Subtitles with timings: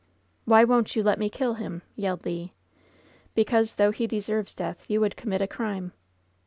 [0.45, 2.49] "Why won't you let me kill him t" yelled Le.
[3.35, 5.91] "Because, though he deserves death, you would com mit a crime."